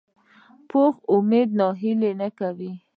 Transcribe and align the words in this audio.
پوخ 0.69 0.95
امید 1.13 1.49
ناهیلي 1.59 2.11
نه 2.21 2.27
کوي 2.37 2.71